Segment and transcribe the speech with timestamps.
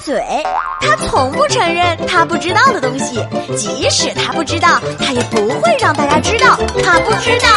[0.00, 0.22] 嘴，
[0.80, 3.24] 他从不承认他不知道的东西，
[3.56, 7.48] 即使他不知道，他也不会让大家知道他不知道。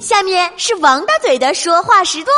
[0.00, 2.34] 下面是王大嘴的说话时段。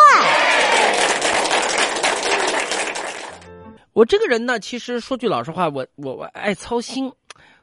[3.92, 7.12] 我这个人呢，其实说句老实话，我我我爱操心。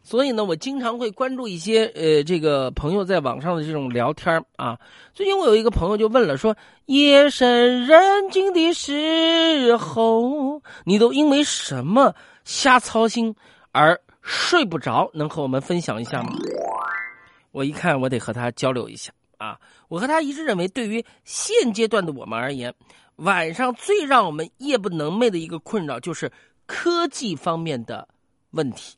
[0.03, 4.77] 所以呢，我经常会关注一些呃，这个朋友在网上的这种聊天啊。
[5.13, 6.55] 最近我有一个朋友就问了，说
[6.87, 13.35] 夜深人静的时候，你都因为什么瞎操心
[13.71, 15.09] 而睡不着？
[15.13, 16.31] 能和我们分享一下吗？
[17.51, 19.59] 我一看，我得和他交流一下啊。
[19.87, 22.73] 我和他一致认为，对于现阶段的我们而言，
[23.17, 26.31] 晚上最让我们夜不能寐的一个困扰，就是
[26.65, 28.07] 科技方面的
[28.51, 28.97] 问题。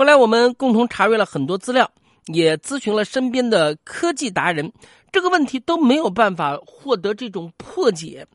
[0.00, 1.90] 后来我们共同查阅了很多资料，
[2.28, 4.72] 也咨询了身边的科技达人，
[5.12, 8.26] 这个问题都没有办法获得这种破解，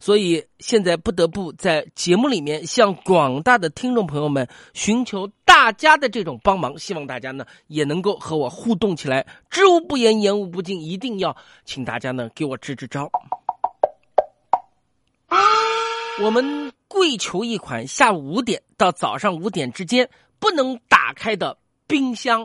[0.00, 13.04] 所以现在不得不在节目里面向广大的听众朋友们寻求大家的这种帮忙，希望大家呢也能够和我互动起来，知无不言，言无不尽，一定要请大家呢给我支支招。
[15.26, 15.36] 啊
[16.20, 20.08] 我们跪求一款下午五点到早上五点之间。
[20.42, 22.44] 不能打开的冰箱。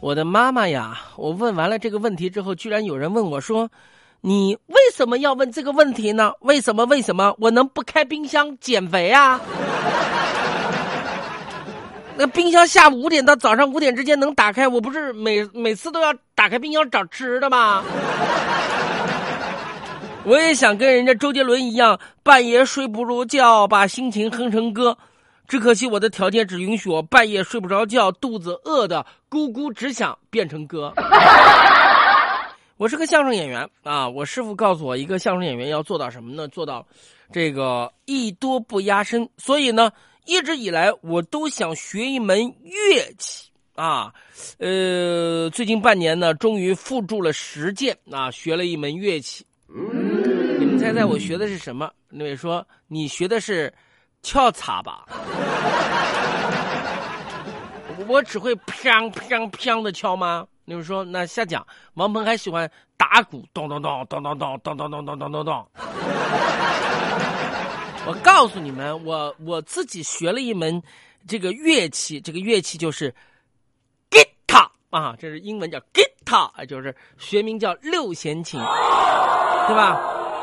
[0.00, 0.98] 我的妈妈呀！
[1.14, 3.70] 我问完了这个问题之后，居然有人问我说
[4.20, 6.32] ：“你为什么要问这个问题呢？
[6.40, 6.84] 为什么？
[6.86, 7.32] 为什么？
[7.38, 9.40] 我能不开冰箱减肥啊？”
[12.16, 17.82] 那冰箱下午五点到早上五点之间能打开，我不是每每次都要打开冰箱找吃的吗？
[20.24, 24.96] 我也想跟人家周杰伦一样，半夜睡不着觉，把心情哼成歌。
[25.48, 30.92] 只可惜我的条件只允许我半夜睡不着觉，肚子饿的咕咕直响，变成歌。
[32.78, 36.46] 我是个相声演员啊，我师傅告诉我，一个相声演员要做到什么呢？
[36.48, 36.86] 做到
[37.32, 39.28] 这个艺多不压身。
[39.36, 39.90] 所以呢，
[40.24, 44.12] 一直以来我都想学一门乐器啊。
[44.58, 49.44] 呃，最近半年呢，终于付诸了实践啊，学了一门乐器。
[49.66, 51.90] 你们猜猜我学的是什么？
[52.08, 53.72] 那位说你学的是
[54.22, 55.06] 敲擦吧？
[58.08, 60.46] 我只会砰砰砰的敲吗？
[60.64, 61.66] 那位说那下讲。
[61.94, 65.66] 王鹏还喜欢打鼓，咚咚咚咚咚咚咚咚咚咚咚咚。
[68.04, 70.82] 我告诉你们，我我自己学了一门
[71.26, 73.14] 这个乐器，这个乐器就是
[74.10, 78.60] guitar 啊，这是英文叫 guitar，就是学名叫六弦琴。
[79.68, 79.94] 对吧？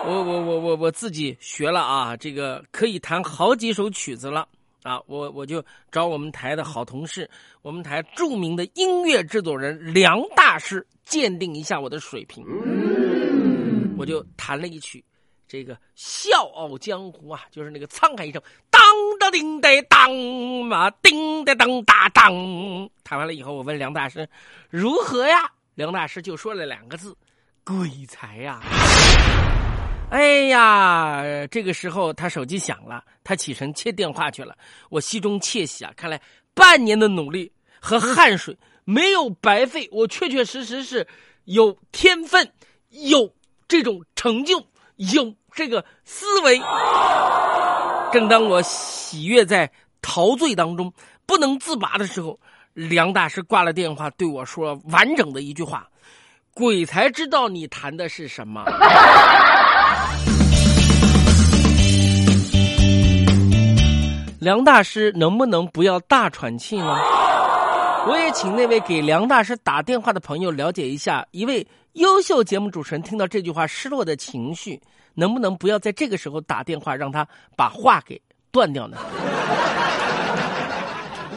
[0.05, 4.47] 我我我我我自己学了啊，这个可以弹好几首曲子了
[4.83, 4.97] 啊！
[5.07, 7.29] 我我就找我们台的好同事，
[7.61, 12.45] 我们台著名的音乐制作人梁大师鉴定一下我的水平。
[13.97, 15.03] 我就弹了一曲，
[15.49, 18.39] 这个《笑傲江湖》啊，就是那个沧海一声，
[18.69, 18.79] 当
[19.19, 20.13] 当叮当当
[20.67, 22.89] 嘛，叮当当当当。
[23.03, 24.29] 弹完了以后，我问梁大师
[24.69, 25.51] 如何呀？
[25.73, 27.17] 梁大师就说了两个字。
[27.63, 28.61] 鬼才呀！
[30.11, 34.55] 哎呀，这个时候他手机响了，他起身接电话去了。
[34.89, 36.21] 我心中窃喜啊，看来
[36.53, 38.55] 半年的努力和汗水
[38.85, 41.07] 没有白费，我确确实实是
[41.45, 42.51] 有天分，
[42.89, 43.33] 有
[43.67, 44.63] 这种成就，
[44.99, 46.61] 有这个思维。
[48.11, 49.71] 正当我喜悦在
[50.01, 50.93] 陶醉当中
[51.25, 52.39] 不能自拔的时候，
[52.73, 55.87] 梁大师挂了电话，对我说完整的一句话。
[56.53, 58.65] 鬼才知道你谈的是什么。
[64.39, 66.97] 梁大师能不能不要大喘气呢？
[68.07, 74.79] 我也请那位给梁大师打电话的朋友了解一下，一位优秀节目主持人听到这句话失落的情绪，
[75.13, 78.21] 能不能不要在这个时候打电话让他把话给
[78.51, 78.97] 断掉呢？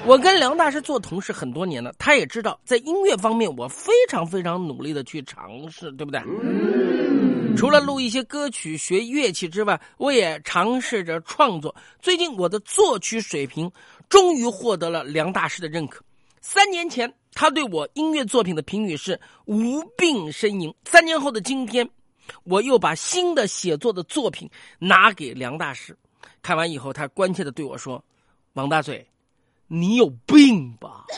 [0.05, 6.21] 我跟梁大师做同事很多年了，他也知道在音乐方面我非常非常努力的去尝试，对不对？
[7.57, 11.75] 除了录一些歌曲、学乐器之外，我也尝试着创作。
[12.01, 13.71] 最近我的作曲水平
[14.09, 16.03] 终于获得了梁大师的认可。
[16.45, 20.75] 三年前他对我音乐作品的评语是无病呻吟。
[20.85, 21.89] 三年后的今天，
[22.43, 24.51] 我又把新的写作的作品
[24.81, 25.97] 拿给梁大师，
[26.43, 28.05] 看完以后，他关切的对我说
[28.55, 29.07] ：“王大嘴。”
[29.69, 31.05] 你有病吧？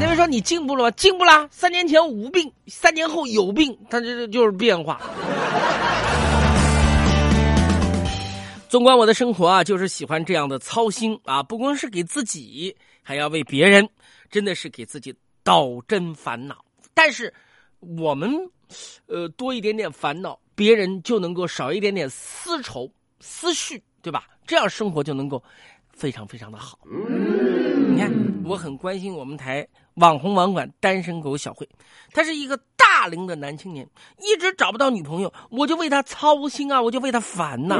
[0.00, 0.90] 那位说你进步了吗？
[0.92, 1.46] 进步了。
[1.52, 4.98] 三年前无病，三年后有病，他这这就是变化。
[8.68, 13.88] 纵观我的生活啊，就是喜欢这样的操心啊，不光是给自己，还要为别人，
[14.30, 16.62] 真的是给自己倒真烦恼。
[16.92, 17.32] 但是
[17.80, 18.30] 我们，
[19.06, 24.28] 呃，多一点点烦恼，别人就能够少一点点丝绸思绪，对吧？
[24.46, 25.42] 这样生活就能够
[25.90, 26.78] 非常非常的好。
[26.84, 28.12] 你看，
[28.44, 29.66] 我很关心我们台
[29.98, 31.68] 网红网管单身狗小慧，
[32.12, 37.76] 他是一个大龄的男青年，一直找不到女朋友，我就为他操心啊，我就为他烦呐、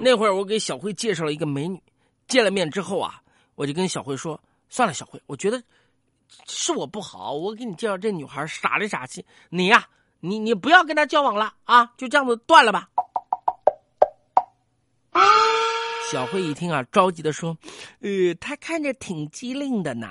[0.00, 1.82] 那会儿我给小慧介绍了一个美女，
[2.28, 3.20] 见了面之后啊，
[3.54, 4.40] 我就跟小慧说
[4.70, 5.62] ：“算了，小慧，我觉得
[6.46, 9.86] 是我不好，我给你介绍这女孩傻里傻气，你呀、
[10.20, 12.88] 你你不要跟她交往了啊，就这样子断了吧。”
[16.10, 17.56] 小慧一听啊，着急的说
[18.00, 20.06] ：“呃，他看着挺机灵的呢，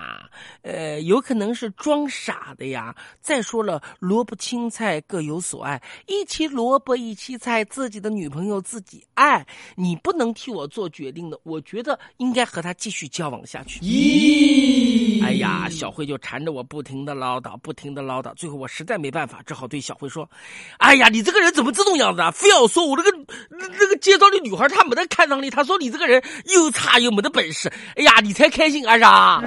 [0.61, 2.93] 呃，有可能是装傻的呀。
[3.21, 9.45] 再说了，萝卜青菜各有所爱，一起萝卜一起菜，自己的女朋友自己爱，
[9.75, 11.39] 你不能替我做决定的。
[11.43, 20.29] 我觉得应该和他继续交往下去。”咦，哎呀，小慧就缠着我不停的唠叨，不停的唠叨，最后我实在没办法，只好对小慧说
[20.77, 22.31] ：“哎呀，你这个人怎么这种样子啊？
[22.31, 23.14] 非要说我这个
[23.85, 27.71] 这个介绍的女孩她没得看上你，她说你这个人又差又没得本事。
[27.95, 29.43] 哎呀，你才开心啊啥？